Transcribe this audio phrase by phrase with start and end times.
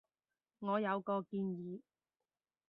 [0.57, 1.79] 我有個建議